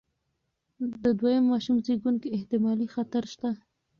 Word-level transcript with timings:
د 1.03 1.05
دویم 1.19 1.43
ماشوم 1.51 1.77
زېږون 1.85 2.15
کې 2.21 2.33
احتمالي 2.37 2.87
خطر 2.95 3.23
شته. 3.33 3.49